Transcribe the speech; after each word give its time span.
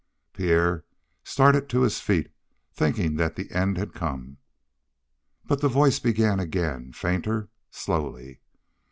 Pierre 0.33 0.83
started 1.23 1.69
to 1.69 1.81
his 1.81 1.99
feet, 1.99 2.31
thinking 2.73 3.17
that 3.17 3.35
the 3.35 3.51
end 3.51 3.77
had 3.77 3.93
come. 3.93 4.37
But 5.45 5.61
the 5.61 5.67
voice 5.69 5.99
began 5.99 6.39
again, 6.39 6.91
fainter, 6.91 7.49
slowly. 7.69 8.41